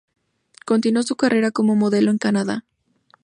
[0.65, 2.65] Continuó su carrera como modelo en Canadá.